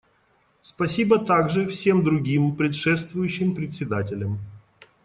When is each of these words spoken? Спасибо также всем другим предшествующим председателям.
Спасибо 0.63 1.19
также 1.19 1.67
всем 1.67 2.03
другим 2.03 2.55
предшествующим 2.55 3.53
председателям. 3.53 4.39